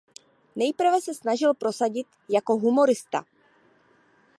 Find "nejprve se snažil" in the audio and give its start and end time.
0.61-1.53